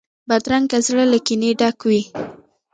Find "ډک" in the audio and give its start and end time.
1.59-1.77